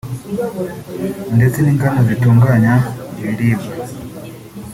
[1.35, 2.73] ndetse n’inganda zitunganya
[3.21, 3.69] ibiribwa